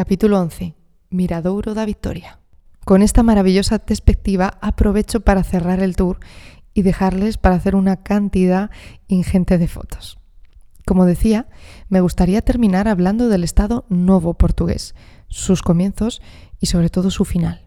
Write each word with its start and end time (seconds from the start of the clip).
Capítulo 0.00 0.40
11. 0.40 0.74
Miradouro 1.10 1.74
da 1.74 1.84
Victoria. 1.84 2.38
Con 2.86 3.02
esta 3.02 3.22
maravillosa 3.22 3.80
perspectiva 3.80 4.56
aprovecho 4.62 5.20
para 5.20 5.44
cerrar 5.44 5.80
el 5.80 5.94
tour 5.94 6.20
y 6.72 6.80
dejarles 6.80 7.36
para 7.36 7.56
hacer 7.56 7.76
una 7.76 8.02
cantidad 8.02 8.70
ingente 9.08 9.58
de 9.58 9.68
fotos. 9.68 10.18
Como 10.86 11.04
decía, 11.04 11.48
me 11.90 12.00
gustaría 12.00 12.40
terminar 12.40 12.88
hablando 12.88 13.28
del 13.28 13.44
Estado 13.44 13.84
Novo 13.90 14.32
portugués, 14.32 14.94
sus 15.28 15.60
comienzos 15.60 16.22
y 16.60 16.68
sobre 16.68 16.88
todo 16.88 17.10
su 17.10 17.26
final. 17.26 17.66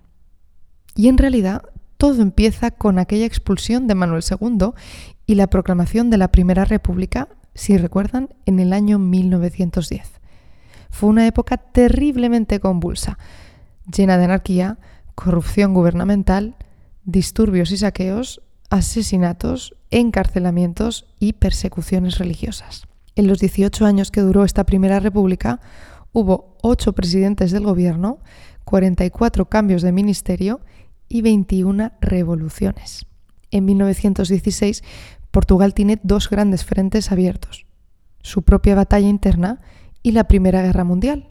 Y 0.95 1.09
en 1.09 1.19
realidad 1.19 1.61
todo 1.97 2.23
empieza 2.23 2.71
con 2.71 2.97
aquella 2.97 3.27
expulsión 3.27 3.85
de 3.85 3.93
Manuel 3.93 4.23
II 4.27 4.71
y 5.27 5.35
la 5.35 5.51
proclamación 5.51 6.09
de 6.09 6.17
la 6.17 6.31
Primera 6.31 6.65
República, 6.65 7.29
si 7.53 7.77
recuerdan, 7.77 8.33
en 8.47 8.59
el 8.59 8.73
año 8.73 8.97
1910. 8.97 10.22
Fue 10.93 11.09
una 11.09 11.25
época 11.25 11.57
terriblemente 11.57 12.59
convulsa, 12.59 13.17
llena 13.91 14.19
de 14.19 14.25
anarquía, 14.25 14.77
corrupción 15.15 15.73
gubernamental, 15.73 16.55
disturbios 17.03 17.71
y 17.71 17.77
saqueos, 17.77 18.43
asesinatos, 18.69 19.75
encarcelamientos 19.89 21.07
y 21.19 21.33
persecuciones 21.33 22.19
religiosas. 22.19 22.83
En 23.15 23.25
los 23.25 23.39
18 23.39 23.87
años 23.87 24.11
que 24.11 24.21
duró 24.21 24.43
esta 24.43 24.67
Primera 24.67 24.99
República, 24.99 25.61
hubo 26.11 26.57
8 26.61 26.93
presidentes 26.93 27.49
del 27.51 27.63
gobierno, 27.63 28.19
44 28.63 29.49
cambios 29.49 29.81
de 29.81 29.91
ministerio 29.91 30.61
y 31.09 31.23
21 31.23 31.91
revoluciones. 32.01 33.07
En 33.49 33.65
1916, 33.65 34.83
Portugal 35.31 35.73
tiene 35.73 35.99
dos 36.03 36.29
grandes 36.29 36.63
frentes 36.63 37.11
abiertos, 37.11 37.65
su 38.21 38.43
propia 38.43 38.75
batalla 38.75 39.07
interna 39.07 39.59
y 40.03 40.11
la 40.11 40.25
Primera 40.25 40.61
Guerra 40.61 40.83
Mundial, 40.83 41.29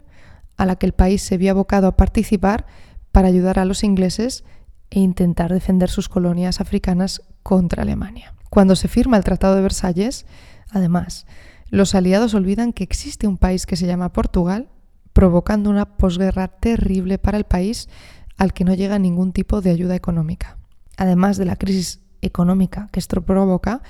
a 0.56 0.66
la 0.66 0.76
que 0.76 0.86
el 0.86 0.92
país 0.92 1.22
se 1.22 1.36
vio 1.36 1.52
abocado 1.52 1.86
a 1.86 1.96
participar 1.96 2.66
para 3.12 3.28
ayudar 3.28 3.58
a 3.58 3.64
los 3.64 3.84
ingleses 3.84 4.44
e 4.90 5.00
intentar 5.00 5.52
defender 5.52 5.88
sus 5.88 6.08
colonias 6.08 6.60
africanas 6.60 7.22
contra 7.42 7.82
Alemania. 7.82 8.34
Cuando 8.50 8.76
se 8.76 8.88
firma 8.88 9.16
el 9.16 9.24
Tratado 9.24 9.54
de 9.54 9.62
Versalles, 9.62 10.26
además, 10.70 11.26
los 11.68 11.94
aliados 11.94 12.34
olvidan 12.34 12.72
que 12.72 12.84
existe 12.84 13.26
un 13.26 13.38
país 13.38 13.64
que 13.64 13.76
se 13.76 13.86
llama 13.86 14.12
Portugal, 14.12 14.68
provocando 15.12 15.70
una 15.70 15.96
posguerra 15.96 16.48
terrible 16.48 17.18
para 17.18 17.38
el 17.38 17.44
país 17.44 17.88
al 18.36 18.52
que 18.52 18.64
no 18.64 18.74
llega 18.74 18.98
ningún 18.98 19.32
tipo 19.32 19.60
de 19.60 19.70
ayuda 19.70 19.94
económica. 19.94 20.58
Además 20.96 21.36
de 21.36 21.44
la 21.44 21.56
crisis 21.56 22.00
económica 22.20 22.88
que 22.92 23.00
esto 23.00 23.22
provoca, 23.22 23.82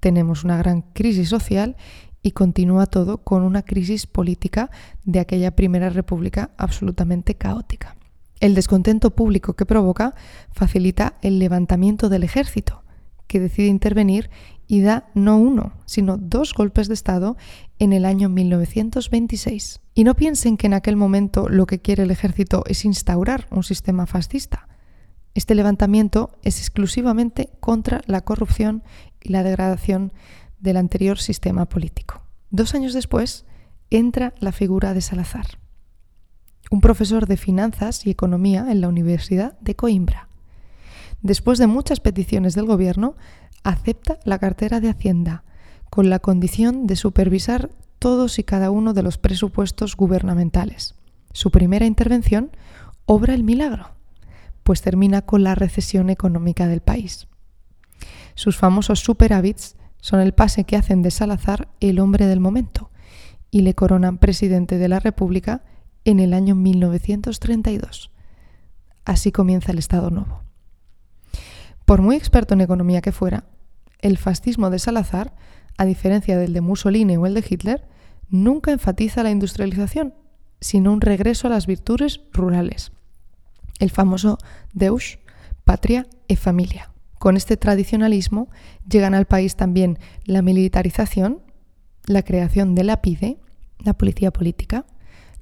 tenemos 0.00 0.44
una 0.44 0.56
gran 0.56 0.82
crisis 0.82 1.28
social 1.28 1.76
y 2.28 2.32
continúa 2.32 2.84
todo 2.84 3.24
con 3.24 3.42
una 3.42 3.62
crisis 3.62 4.06
política 4.06 4.70
de 5.04 5.18
aquella 5.18 5.56
primera 5.56 5.88
república 5.88 6.50
absolutamente 6.58 7.36
caótica. 7.36 7.96
El 8.38 8.54
descontento 8.54 9.12
público 9.14 9.54
que 9.54 9.64
provoca 9.64 10.14
facilita 10.52 11.14
el 11.22 11.38
levantamiento 11.38 12.10
del 12.10 12.24
ejército, 12.24 12.82
que 13.26 13.40
decide 13.40 13.68
intervenir 13.68 14.28
y 14.66 14.82
da 14.82 15.08
no 15.14 15.38
uno, 15.38 15.72
sino 15.86 16.18
dos 16.18 16.52
golpes 16.52 16.88
de 16.88 16.94
Estado 16.94 17.38
en 17.78 17.94
el 17.94 18.04
año 18.04 18.28
1926. 18.28 19.80
Y 19.94 20.04
no 20.04 20.14
piensen 20.14 20.58
que 20.58 20.66
en 20.66 20.74
aquel 20.74 20.96
momento 20.96 21.48
lo 21.48 21.64
que 21.64 21.80
quiere 21.80 22.02
el 22.02 22.10
ejército 22.10 22.62
es 22.66 22.84
instaurar 22.84 23.46
un 23.50 23.62
sistema 23.62 24.04
fascista. 24.04 24.68
Este 25.32 25.54
levantamiento 25.54 26.36
es 26.42 26.58
exclusivamente 26.58 27.48
contra 27.60 28.02
la 28.04 28.20
corrupción 28.20 28.82
y 29.22 29.30
la 29.30 29.42
degradación 29.42 30.12
del 30.60 30.76
anterior 30.76 31.18
sistema 31.18 31.66
político. 31.66 32.22
Dos 32.50 32.74
años 32.74 32.92
después 32.92 33.44
entra 33.90 34.34
la 34.40 34.52
figura 34.52 34.94
de 34.94 35.00
Salazar 35.00 35.46
un 36.70 36.80
profesor 36.80 37.26
de 37.26 37.36
finanzas 37.36 38.06
y 38.06 38.10
economía 38.10 38.66
en 38.70 38.80
la 38.80 38.88
Universidad 38.88 39.58
de 39.60 39.74
Coimbra. 39.74 40.28
Después 41.22 41.58
de 41.58 41.66
muchas 41.66 42.00
peticiones 42.00 42.54
del 42.54 42.66
gobierno, 42.66 43.16
acepta 43.64 44.18
la 44.24 44.38
cartera 44.38 44.80
de 44.80 44.90
Hacienda, 44.90 45.44
con 45.90 46.10
la 46.10 46.18
condición 46.18 46.86
de 46.86 46.96
supervisar 46.96 47.70
todos 47.98 48.38
y 48.38 48.44
cada 48.44 48.70
uno 48.70 48.92
de 48.92 49.02
los 49.02 49.18
presupuestos 49.18 49.96
gubernamentales. 49.96 50.94
Su 51.32 51.50
primera 51.50 51.86
intervención 51.86 52.50
obra 53.06 53.34
el 53.34 53.42
milagro, 53.42 53.90
pues 54.62 54.82
termina 54.82 55.22
con 55.22 55.42
la 55.42 55.54
recesión 55.54 56.10
económica 56.10 56.66
del 56.66 56.80
país. 56.80 57.26
Sus 58.34 58.56
famosos 58.56 59.00
superávits 59.00 59.76
son 60.08 60.20
el 60.20 60.32
pase 60.32 60.64
que 60.64 60.74
hacen 60.74 61.02
de 61.02 61.10
Salazar 61.10 61.68
el 61.80 62.00
hombre 62.00 62.24
del 62.24 62.40
momento 62.40 62.90
y 63.50 63.60
le 63.60 63.74
coronan 63.74 64.16
presidente 64.16 64.78
de 64.78 64.88
la 64.88 65.00
República 65.00 65.64
en 66.06 66.18
el 66.18 66.32
año 66.32 66.54
1932. 66.54 68.10
Así 69.04 69.32
comienza 69.32 69.70
el 69.70 69.76
Estado 69.76 70.08
Nuevo. 70.08 70.44
Por 71.84 72.00
muy 72.00 72.16
experto 72.16 72.54
en 72.54 72.62
economía 72.62 73.02
que 73.02 73.12
fuera, 73.12 73.44
el 73.98 74.16
fascismo 74.16 74.70
de 74.70 74.78
Salazar, 74.78 75.36
a 75.76 75.84
diferencia 75.84 76.38
del 76.38 76.54
de 76.54 76.62
Mussolini 76.62 77.18
o 77.18 77.26
el 77.26 77.34
de 77.34 77.44
Hitler, 77.46 77.86
nunca 78.30 78.72
enfatiza 78.72 79.22
la 79.22 79.30
industrialización, 79.30 80.14
sino 80.58 80.90
un 80.94 81.02
regreso 81.02 81.48
a 81.48 81.50
las 81.50 81.66
virtudes 81.66 82.22
rurales. 82.32 82.92
El 83.78 83.90
famoso 83.90 84.38
Deus, 84.72 85.18
patria 85.64 86.06
e 86.28 86.36
familia. 86.36 86.92
Con 87.18 87.36
este 87.36 87.56
tradicionalismo 87.56 88.48
llegan 88.88 89.14
al 89.14 89.26
país 89.26 89.56
también 89.56 89.98
la 90.24 90.42
militarización, 90.42 91.42
la 92.06 92.22
creación 92.22 92.74
de 92.74 92.84
la 92.84 93.02
PIDE, 93.02 93.38
la 93.80 93.94
policía 93.94 94.32
política, 94.32 94.86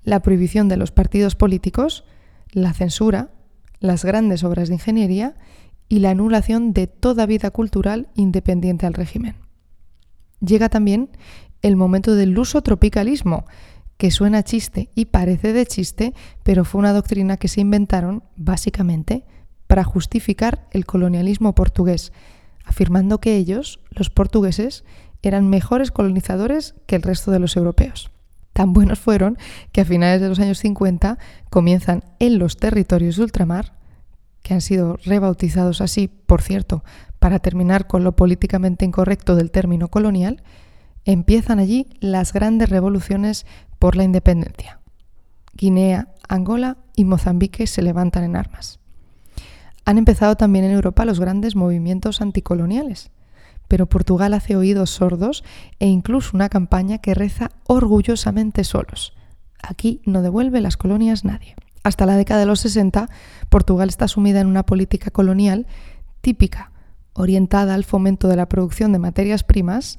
la 0.02 0.20
prohibición 0.20 0.68
de 0.68 0.76
los 0.76 0.90
partidos 0.90 1.34
políticos, 1.34 2.04
la 2.50 2.72
censura, 2.72 3.30
las 3.80 4.04
grandes 4.04 4.44
obras 4.44 4.68
de 4.68 4.74
ingeniería 4.74 5.36
y 5.88 5.98
la 6.00 6.10
anulación 6.10 6.72
de 6.72 6.86
toda 6.86 7.26
vida 7.26 7.50
cultural 7.50 8.08
independiente 8.14 8.86
al 8.86 8.94
régimen. 8.94 9.36
Llega 10.40 10.68
también 10.68 11.10
el 11.62 11.76
momento 11.76 12.14
del 12.14 12.38
uso 12.38 12.62
tropicalismo, 12.62 13.44
que 13.96 14.10
suena 14.10 14.42
chiste 14.42 14.90
y 14.94 15.06
parece 15.06 15.52
de 15.52 15.66
chiste, 15.66 16.14
pero 16.42 16.64
fue 16.64 16.80
una 16.80 16.92
doctrina 16.92 17.36
que 17.36 17.48
se 17.48 17.60
inventaron 17.60 18.22
básicamente 18.36 19.24
para 19.66 19.84
justificar 19.84 20.66
el 20.70 20.86
colonialismo 20.86 21.54
portugués, 21.54 22.12
afirmando 22.64 23.18
que 23.18 23.36
ellos, 23.36 23.80
los 23.90 24.10
portugueses, 24.10 24.84
eran 25.22 25.48
mejores 25.48 25.90
colonizadores 25.90 26.74
que 26.86 26.96
el 26.96 27.02
resto 27.02 27.30
de 27.30 27.38
los 27.38 27.56
europeos 27.56 28.10
tan 28.56 28.72
buenos 28.72 28.98
fueron 28.98 29.36
que 29.70 29.82
a 29.82 29.84
finales 29.84 30.22
de 30.22 30.30
los 30.30 30.40
años 30.40 30.58
50 30.60 31.18
comienzan 31.50 32.02
en 32.18 32.38
los 32.38 32.56
territorios 32.56 33.16
de 33.16 33.24
ultramar, 33.24 33.74
que 34.42 34.54
han 34.54 34.62
sido 34.62 34.96
rebautizados 35.04 35.82
así, 35.82 36.08
por 36.08 36.40
cierto, 36.40 36.82
para 37.18 37.38
terminar 37.38 37.86
con 37.86 38.02
lo 38.02 38.16
políticamente 38.16 38.86
incorrecto 38.86 39.36
del 39.36 39.50
término 39.50 39.88
colonial, 39.88 40.42
empiezan 41.04 41.58
allí 41.58 41.86
las 42.00 42.32
grandes 42.32 42.70
revoluciones 42.70 43.44
por 43.78 43.94
la 43.94 44.04
independencia. 44.04 44.80
Guinea, 45.52 46.08
Angola 46.26 46.78
y 46.94 47.04
Mozambique 47.04 47.66
se 47.66 47.82
levantan 47.82 48.24
en 48.24 48.36
armas. 48.36 48.80
Han 49.86 49.96
empezado 49.96 50.36
también 50.36 50.66
en 50.66 50.72
Europa 50.72 51.06
los 51.06 51.18
grandes 51.18 51.56
movimientos 51.56 52.20
anticoloniales 52.20 53.10
pero 53.68 53.86
Portugal 53.86 54.34
hace 54.34 54.56
oídos 54.56 54.90
sordos 54.90 55.44
e 55.78 55.86
incluso 55.86 56.30
una 56.34 56.48
campaña 56.48 56.98
que 56.98 57.14
reza 57.14 57.50
orgullosamente 57.66 58.64
solos. 58.64 59.12
Aquí 59.62 60.00
no 60.04 60.22
devuelve 60.22 60.60
las 60.60 60.76
colonias 60.76 61.24
nadie. 61.24 61.54
Hasta 61.82 62.06
la 62.06 62.16
década 62.16 62.40
de 62.40 62.46
los 62.46 62.60
60, 62.60 63.08
Portugal 63.48 63.88
está 63.88 64.08
sumida 64.08 64.40
en 64.40 64.48
una 64.48 64.64
política 64.64 65.10
colonial 65.10 65.66
típica, 66.20 66.72
orientada 67.12 67.74
al 67.74 67.84
fomento 67.84 68.28
de 68.28 68.36
la 68.36 68.48
producción 68.48 68.92
de 68.92 68.98
materias 68.98 69.44
primas 69.44 69.98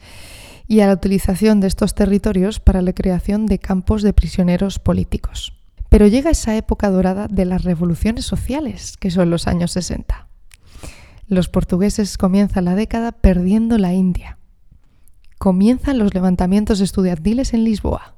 y 0.68 0.82
a 0.82 0.88
la 0.88 0.94
utilización 0.94 1.60
de 1.60 1.68
estos 1.68 1.96
territorios 1.96 2.60
para 2.60 2.82
la 2.82 2.94
creación 2.94 3.46
de 3.46 3.60
campos 3.60 4.02
de 4.02 4.14
prisioneros 4.14 4.80
políticos. 4.80 5.57
Pero 5.90 6.08
llega 6.08 6.32
esa 6.32 6.56
época 6.56 6.90
dorada 6.90 7.28
de 7.28 7.46
las 7.46 7.64
revoluciones 7.64 8.26
sociales, 8.26 8.98
que 8.98 9.12
son 9.12 9.30
los 9.30 9.48
años 9.48 9.72
60 9.72 10.28
los 11.28 11.50
portugueses 11.50 12.18
comienzan 12.18 12.66
la 12.66 12.76
década 12.76 13.12
perdiendo 13.12 13.78
la 13.78 13.94
India. 13.94 14.38
Comienzan 15.38 15.98
los 15.98 16.14
levantamientos 16.14 16.80
estudiantiles 16.80 17.54
en 17.54 17.64
Lisboa. 17.64 18.16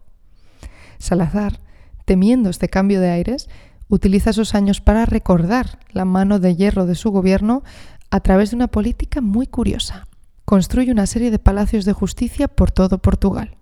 Salazar, 1.00 1.60
temiendo 2.06 2.50
este 2.50 2.70
cambio 2.70 3.02
de 3.02 3.10
aires, 3.10 3.50
utiliza 3.88 4.30
esos 4.30 4.54
años 4.54 4.80
para 4.80 5.06
recordar 5.06 5.80
la 5.92 6.06
mano 6.06 6.40
de 6.40 6.56
hierro 6.56 6.86
de 6.86 6.96
su 6.96 7.12
gobierno 7.12 7.64
a 8.12 8.20
través 8.20 8.52
de 8.52 8.58
una 8.58 8.68
política 8.68 9.22
muy 9.22 9.48
curiosa. 9.48 10.08
Construye 10.46 10.92
una 10.92 11.08
serie 11.08 11.32
de 11.32 11.40
palacios 11.40 11.86
de 11.86 11.94
justicia 11.94 12.48
por 12.48 12.72
todo 12.72 13.00
Portugal. 13.00 13.58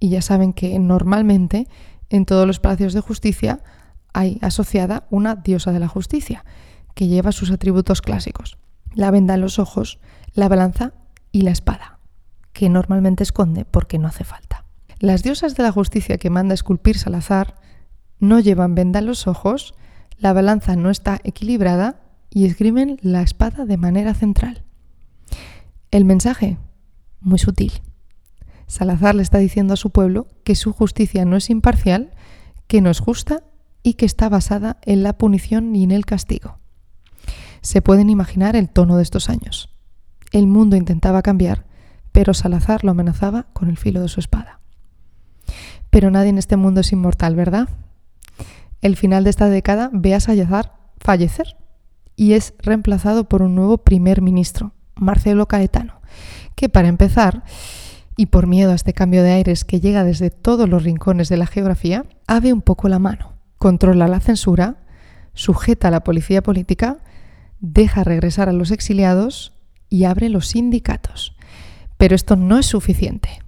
Y 0.00 0.10
ya 0.10 0.22
saben 0.22 0.52
que 0.52 0.78
normalmente 0.78 1.66
en 2.10 2.24
todos 2.24 2.46
los 2.46 2.60
palacios 2.60 2.92
de 2.92 3.00
justicia 3.00 3.60
hay 4.12 4.38
asociada 4.40 5.06
una 5.10 5.36
diosa 5.36 5.72
de 5.72 5.80
la 5.80 5.88
justicia, 5.88 6.44
que 6.94 7.06
lleva 7.06 7.32
sus 7.32 7.50
atributos 7.50 8.02
clásicos, 8.02 8.58
la 8.94 9.10
venda 9.10 9.34
en 9.34 9.40
los 9.40 9.58
ojos, 9.58 10.00
la 10.34 10.48
balanza 10.48 10.92
y 11.30 11.42
la 11.42 11.50
espada, 11.50 11.98
que 12.52 12.68
normalmente 12.68 13.22
esconde 13.22 13.64
porque 13.64 13.98
no 13.98 14.08
hace 14.08 14.24
falta. 14.24 14.64
Las 14.98 15.22
diosas 15.22 15.54
de 15.54 15.62
la 15.62 15.70
justicia 15.70 16.18
que 16.18 16.30
manda 16.30 16.54
esculpir 16.54 16.98
Salazar, 16.98 17.54
no 18.18 18.40
llevan 18.40 18.74
venda 18.74 18.98
en 18.98 19.06
los 19.06 19.28
ojos, 19.28 19.74
la 20.16 20.32
balanza 20.32 20.74
no 20.74 20.90
está 20.90 21.20
equilibrada 21.22 22.00
y 22.30 22.46
esgrimen 22.46 22.98
la 23.00 23.22
espada 23.22 23.64
de 23.64 23.76
manera 23.76 24.14
central. 24.14 24.64
El 25.90 26.04
mensaje, 26.04 26.58
muy 27.20 27.38
sutil. 27.38 27.72
Salazar 28.68 29.14
le 29.14 29.22
está 29.22 29.38
diciendo 29.38 29.74
a 29.74 29.78
su 29.78 29.90
pueblo 29.90 30.28
que 30.44 30.54
su 30.54 30.72
justicia 30.72 31.24
no 31.24 31.36
es 31.36 31.50
imparcial, 31.50 32.12
que 32.68 32.80
no 32.80 32.90
es 32.90 33.00
justa 33.00 33.42
y 33.82 33.94
que 33.94 34.06
está 34.06 34.28
basada 34.28 34.76
en 34.82 35.02
la 35.02 35.16
punición 35.18 35.74
y 35.74 35.82
en 35.82 35.90
el 35.90 36.04
castigo. 36.04 36.58
Se 37.62 37.82
pueden 37.82 38.10
imaginar 38.10 38.54
el 38.54 38.68
tono 38.68 38.98
de 38.98 39.02
estos 39.02 39.30
años. 39.30 39.74
El 40.32 40.46
mundo 40.46 40.76
intentaba 40.76 41.22
cambiar, 41.22 41.64
pero 42.12 42.34
Salazar 42.34 42.84
lo 42.84 42.90
amenazaba 42.90 43.46
con 43.54 43.70
el 43.70 43.78
filo 43.78 44.02
de 44.02 44.08
su 44.08 44.20
espada. 44.20 44.60
Pero 45.88 46.10
nadie 46.10 46.28
en 46.28 46.38
este 46.38 46.56
mundo 46.56 46.82
es 46.82 46.92
inmortal, 46.92 47.34
¿verdad? 47.34 47.70
El 48.82 48.96
final 48.96 49.24
de 49.24 49.30
esta 49.30 49.48
década 49.48 49.90
ve 49.92 50.14
a 50.14 50.20
Salazar 50.20 50.74
fallecer 51.00 51.56
y 52.16 52.34
es 52.34 52.52
reemplazado 52.58 53.28
por 53.28 53.40
un 53.40 53.54
nuevo 53.54 53.78
primer 53.78 54.20
ministro, 54.20 54.74
Marcelo 54.94 55.48
Caetano, 55.48 56.02
que 56.54 56.68
para 56.68 56.88
empezar, 56.88 57.44
y 58.18 58.26
por 58.26 58.48
miedo 58.48 58.72
a 58.72 58.74
este 58.74 58.94
cambio 58.94 59.22
de 59.22 59.30
aires 59.30 59.64
que 59.64 59.78
llega 59.78 60.02
desde 60.02 60.30
todos 60.30 60.68
los 60.68 60.82
rincones 60.82 61.28
de 61.28 61.36
la 61.36 61.46
geografía, 61.46 62.04
abre 62.26 62.52
un 62.52 62.62
poco 62.62 62.88
la 62.88 62.98
mano, 62.98 63.34
controla 63.58 64.08
la 64.08 64.18
censura, 64.18 64.78
sujeta 65.34 65.86
a 65.86 65.90
la 65.92 66.02
policía 66.02 66.42
política, 66.42 66.98
deja 67.60 68.02
regresar 68.02 68.48
a 68.48 68.52
los 68.52 68.72
exiliados 68.72 69.52
y 69.88 70.02
abre 70.02 70.30
los 70.30 70.48
sindicatos. 70.48 71.36
Pero 71.96 72.16
esto 72.16 72.34
no 72.34 72.58
es 72.58 72.66
suficiente. 72.66 73.38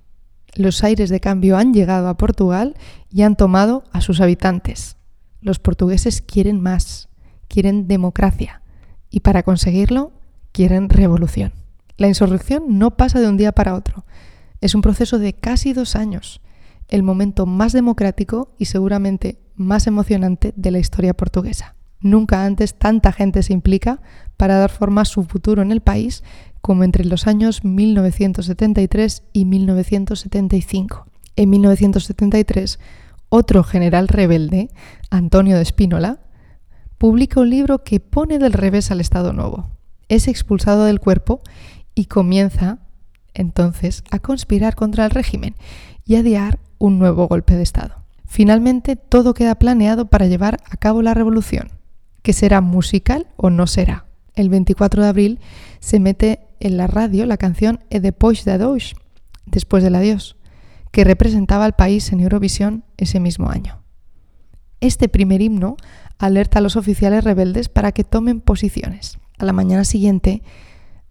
Los 0.55 0.85
aires 0.85 1.11
de 1.11 1.19
cambio 1.19 1.57
han 1.57 1.75
llegado 1.75 2.09
a 2.09 2.17
Portugal 2.17 2.77
y 3.11 3.23
han 3.23 3.35
tomado 3.35 3.83
a 3.91 4.01
sus 4.01 4.21
habitantes. 4.21 4.97
Los 5.41 5.59
portugueses 5.59 6.23
quieren 6.23 6.61
más, 6.61 7.09
quieren 7.49 7.89
democracia 7.89 8.63
y 9.11 9.21
para 9.21 9.43
conseguirlo 9.43 10.13
quieren 10.53 10.91
revolución. 10.91 11.55
La 11.97 12.07
insurrección 12.07 12.79
no 12.79 12.97
pasa 12.97 13.19
de 13.19 13.29
un 13.29 13.37
día 13.37 13.51
para 13.51 13.75
otro. 13.75 14.05
Es 14.61 14.75
un 14.75 14.83
proceso 14.83 15.19
de 15.19 15.33
casi 15.33 15.73
dos 15.73 15.97
años, 15.97 16.41
el 16.89 17.03
momento 17.03 17.47
más 17.47 17.73
democrático 17.73 18.55
y 18.59 18.67
seguramente 18.67 19.39
más 19.55 19.87
emocionante 19.87 20.53
de 20.57 20.71
la 20.71 20.79
historia 20.79 21.15
portuguesa. 21.15 21.77
Nunca 22.01 22.45
antes 22.45 22.75
tanta 22.75 23.13
gente 23.13 23.43
se 23.43 23.53
implica 23.53 24.01
para 24.37 24.57
dar 24.57 24.71
forma 24.71 25.03
a 25.03 25.07
su 25.07 25.25
futuro 25.25 25.63
en 25.63 25.71
el 25.71 25.83
país 25.83 26.25
como 26.61 26.85
entre 26.85 27.05
los 27.05 27.27
años 27.27 27.65
1973 27.65 29.23
y 29.33 29.45
1975. 29.45 31.07
En 31.37 31.51
1973, 31.51 32.79
otro 33.29 33.63
general 33.65 34.09
rebelde, 34.09 34.71
Antonio 35.11 35.57
de 35.57 35.63
Espínola, 35.63 36.21
publica 36.99 37.41
un 37.41 37.51
libro 37.51 37.85
que 37.85 38.01
pone 38.01 38.39
del 38.39 38.53
revés 38.53 38.91
al 38.91 39.01
Estado 39.01 39.33
Nuevo. 39.33 39.71
Es 40.09 40.27
expulsado 40.27 40.85
del 40.85 41.01
cuerpo 41.01 41.43
y 41.95 42.07
comienza 42.07 42.81
entonces 43.35 44.05
a 44.11 44.19
conspirar 44.19 44.75
contra 44.75 45.05
el 45.05 45.11
régimen 45.11 45.55
y 46.05 46.17
a 46.17 46.21
idear 46.21 46.59
un 46.79 46.99
nuevo 46.99 47.29
golpe 47.29 47.55
de 47.55 47.63
Estado. 47.63 48.05
Finalmente, 48.25 48.97
todo 48.97 49.35
queda 49.35 49.57
planeado 49.57 50.07
para 50.07 50.27
llevar 50.27 50.61
a 50.71 50.77
cabo 50.77 51.03
la 51.03 51.15
revolución, 51.15 51.71
que 52.23 52.33
será 52.33 52.61
musical 52.61 53.27
o 53.37 53.51
no 53.51 53.67
será. 53.67 54.07
El 54.35 54.49
24 54.49 55.03
de 55.03 55.09
abril 55.09 55.41
se 55.81 56.01
mete 56.01 56.41
en 56.61 56.77
la 56.77 56.87
radio 56.87 57.27
la 57.27 57.37
canción 57.37 57.81
E 57.91 58.01
depois 58.01 58.45
de 58.45 58.53
Adoix, 58.53 58.95
después 59.47 59.83
del 59.83 59.97
adiós, 59.97 60.37
que 60.93 61.05
representaba 61.05 61.65
al 61.65 61.75
país 61.75 62.13
en 62.13 62.21
Eurovisión 62.21 62.85
ese 62.97 63.21
mismo 63.21 63.51
año. 63.51 63.83
Este 64.81 65.09
primer 65.09 65.43
himno 65.43 65.77
alerta 66.19 66.59
a 66.59 66.63
los 66.63 66.77
oficiales 66.77 67.25
rebeldes 67.25 67.69
para 67.69 67.93
que 67.93 68.05
tomen 68.05 68.41
posiciones. 68.41 69.19
A 69.39 69.45
la 69.45 69.53
mañana 69.53 69.85
siguiente, 69.85 70.43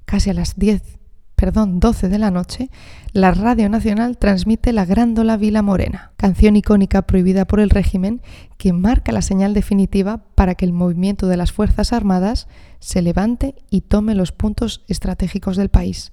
casi 0.06 0.30
a 0.30 0.34
las 0.34 0.58
10 0.58 0.99
perdón, 1.40 1.80
12 1.80 2.10
de 2.10 2.20
la 2.20 2.32
noche, 2.32 2.70
la 3.14 3.32
Radio 3.32 3.70
Nacional 3.70 4.18
transmite 4.18 4.74
La 4.74 4.84
Grándola 4.84 5.38
Vila 5.38 5.62
Morena, 5.62 6.12
canción 6.18 6.58
icónica 6.58 7.04
prohibida 7.04 7.46
por 7.46 7.62
el 7.62 7.70
régimen 7.70 8.22
que 8.58 8.74
marca 8.74 9.14
la 9.14 9.22
señal 9.22 9.54
definitiva 9.54 10.26
para 10.36 10.56
que 10.56 10.66
el 10.66 10.74
movimiento 10.74 11.28
de 11.28 11.38
las 11.38 11.54
Fuerzas 11.54 11.94
Armadas 11.94 12.50
se 12.80 13.02
levante 13.02 13.56
y 13.70 13.82
tome 13.82 14.16
los 14.16 14.34
puntos 14.34 14.84
estratégicos 14.90 15.56
del 15.56 15.70
país. 15.70 16.12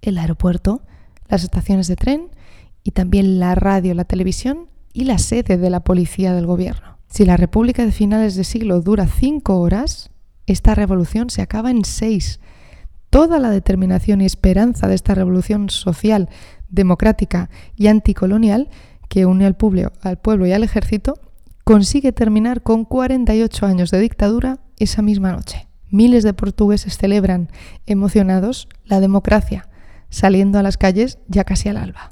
El 0.00 0.16
aeropuerto, 0.16 0.80
las 1.28 1.44
estaciones 1.44 1.86
de 1.86 1.96
tren 1.96 2.30
y 2.82 2.92
también 2.92 3.38
la 3.38 3.56
radio, 3.56 3.92
la 3.92 4.04
televisión 4.04 4.70
y 4.94 5.04
la 5.04 5.18
sede 5.18 5.58
de 5.58 5.68
la 5.68 5.80
policía 5.80 6.32
del 6.32 6.46
gobierno. 6.46 6.96
Si 7.08 7.26
la 7.26 7.36
República 7.36 7.84
de 7.84 7.92
finales 7.92 8.36
de 8.36 8.44
siglo 8.44 8.80
dura 8.80 9.06
cinco 9.06 9.60
horas, 9.60 10.08
esta 10.46 10.74
revolución 10.74 11.28
se 11.28 11.42
acaba 11.42 11.70
en 11.70 11.84
seis 11.84 12.40
toda 13.16 13.38
la 13.38 13.48
determinación 13.48 14.20
y 14.20 14.26
esperanza 14.26 14.88
de 14.88 14.94
esta 14.94 15.14
revolución 15.14 15.70
social, 15.70 16.28
democrática 16.68 17.48
y 17.74 17.86
anticolonial 17.86 18.68
que 19.08 19.24
une 19.24 19.46
al 19.46 19.56
pueblo, 19.56 19.90
al 20.02 20.18
pueblo 20.18 20.46
y 20.46 20.52
al 20.52 20.62
ejército, 20.62 21.18
consigue 21.64 22.12
terminar 22.12 22.62
con 22.62 22.84
48 22.84 23.64
años 23.64 23.90
de 23.90 24.00
dictadura 24.00 24.58
esa 24.78 25.00
misma 25.00 25.32
noche. 25.32 25.66
Miles 25.88 26.24
de 26.24 26.34
portugueses 26.34 26.98
celebran, 26.98 27.48
emocionados, 27.86 28.68
la 28.84 29.00
democracia, 29.00 29.66
saliendo 30.10 30.58
a 30.58 30.62
las 30.62 30.76
calles 30.76 31.18
ya 31.26 31.44
casi 31.44 31.70
al 31.70 31.78
alba. 31.78 32.10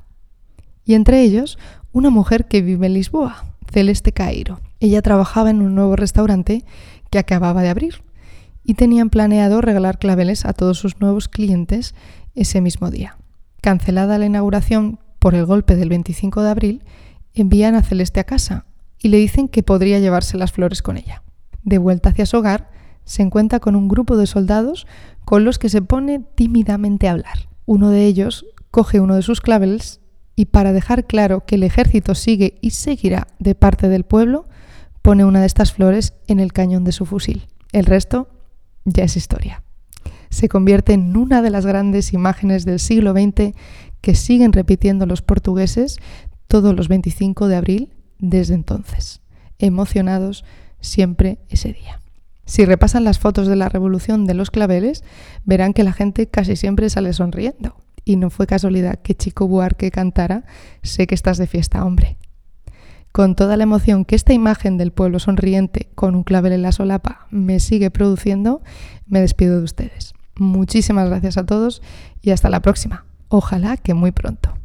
Y 0.87 0.95
entre 0.95 1.21
ellos, 1.21 1.59
una 1.93 2.09
mujer 2.09 2.47
que 2.49 2.63
vive 2.63 2.87
en 2.87 2.95
Lisboa, 2.95 3.45
Celeste 3.71 4.13
Cairo. 4.13 4.59
Ella 4.81 5.03
trabajaba 5.03 5.51
en 5.51 5.61
un 5.61 5.75
nuevo 5.75 5.97
restaurante 5.97 6.65
que 7.11 7.19
acababa 7.19 7.61
de 7.61 7.69
abrir 7.69 8.03
y 8.65 8.75
tenían 8.75 9.11
planeado 9.11 9.61
regalar 9.61 9.99
claveles 9.99 10.45
a 10.47 10.55
todos 10.55 10.79
sus 10.79 11.01
nuevos 11.01 11.29
clientes 11.29 11.95
ese 12.35 12.61
mismo 12.61 12.91
día. 12.91 13.19
Cancelada 13.61 14.19
la 14.19 14.27
inauguración 14.27 14.99
por 15.25 15.35
el 15.35 15.47
golpe 15.47 15.77
del 15.77 15.89
25 15.89 16.43
de 16.43 16.51
abril, 16.51 16.85
envían 17.33 17.75
a 17.75 17.83
Celeste 17.83 18.21
a 18.21 18.25
casa 18.25 18.67
y 18.99 19.09
le 19.09 19.17
dicen 19.17 19.49
que 19.49 19.63
podría 19.63 19.99
llevarse 19.99 20.37
las 20.37 20.53
flores 20.53 20.83
con 20.83 20.97
ella. 20.97 21.23
De 21.63 21.79
vuelta 21.79 22.11
hacia 22.11 22.27
su 22.27 22.37
hogar, 22.37 22.71
se 23.05 23.23
encuentra 23.23 23.61
con 23.61 23.77
un 23.77 23.89
grupo 23.89 24.17
de 24.17 24.27
soldados 24.27 24.87
con 25.25 25.45
los 25.45 25.59
que 25.59 25.69
se 25.69 25.83
pone 25.83 26.21
tímidamente 26.35 27.09
a 27.09 27.13
hablar. 27.13 27.49
Uno 27.65 27.91
de 27.91 28.05
ellos 28.05 28.45
coge 28.71 29.01
uno 29.01 29.15
de 29.15 29.23
sus 29.23 29.41
claveles 29.41 30.01
y 30.37 30.47
para 30.47 30.73
dejar 30.73 31.07
claro 31.07 31.45
que 31.47 31.55
el 31.55 31.63
ejército 31.63 32.15
sigue 32.15 32.59
y 32.61 32.71
seguirá 32.71 33.27
de 33.39 33.55
parte 33.55 33.89
del 33.89 34.05
pueblo, 34.05 34.47
pone 35.01 35.25
una 35.25 35.41
de 35.41 35.47
estas 35.47 35.73
flores 35.73 36.15
en 36.27 36.41
el 36.41 36.53
cañón 36.53 36.85
de 36.85 36.93
su 36.93 37.07
fusil. 37.07 37.47
El 37.73 37.87
resto 37.87 38.29
ya 38.85 39.05
es 39.05 39.17
historia. 39.17 39.63
Se 40.31 40.49
convierte 40.49 40.93
en 40.93 41.17
una 41.17 41.43
de 41.43 41.51
las 41.51 41.67
grandes 41.67 42.13
imágenes 42.13 42.65
del 42.65 42.81
siglo 42.81 43.13
XX 43.13 43.55
que 44.01 44.15
siguen 44.15 44.53
repitiendo 44.53 45.07
los 45.07 45.23
portugueses 45.23 45.99
todos 46.49 46.75
los 46.75 46.89
25 46.89 47.49
de 47.49 47.57
abril 47.57 47.93
desde 48.19 48.55
entonces, 48.55 49.23
emocionados 49.59 50.45
siempre 50.81 51.39
ese 51.49 51.73
día. 51.73 52.01
Si 52.47 52.65
repasan 52.65 53.05
las 53.05 53.19
fotos 53.19 53.47
de 53.47 53.57
la 53.57 53.69
revolución 53.69 54.27
de 54.27 54.35
los 54.35 54.51
claveles, 54.51 55.03
verán 55.45 55.73
que 55.73 55.85
la 55.85 55.93
gente 55.93 56.27
casi 56.27 56.57
siempre 56.57 56.91
sale 56.91 57.13
sonriendo. 57.13 57.77
Y 58.05 58.17
no 58.17 58.29
fue 58.29 58.47
casualidad 58.47 58.99
que 59.01 59.15
Chico 59.15 59.49
Buarque 59.49 59.91
cantara 59.91 60.45
Sé 60.83 61.07
que 61.07 61.15
estás 61.15 61.39
de 61.39 61.47
fiesta, 61.47 61.87
hombre 61.87 62.19
con 63.15 63.37
toda 63.37 63.57
la 63.57 63.63
emoción 63.63 64.05
que 64.05 64.17
esta 64.17 64.33
imagen 64.33 64.77
del 64.77 64.91
pueblo 64.91 65.21
sonriente 65.21 65.87
con 65.95 66.17
un 66.17 66.25
clavel 66.25 66.53
en 66.53 66.63
la 66.63 66.73
solapa 66.73 67.29
me 67.31 67.61
sigue 67.61 67.93
produciendo, 67.93 68.61
me 69.07 69.21
despido 69.21 69.59
de 69.59 69.63
ustedes. 69.63 70.15
Muchísimas 70.35 71.09
gracias 71.09 71.37
a 71.37 71.47
todos 71.47 71.81
y 72.23 72.33
hasta 72.33 72.51
la 72.51 72.59
próxima. 72.59 73.05
Ojalá 73.29 73.77
que 73.77 73.95
muy 73.95 74.11
pronto. 74.11 74.59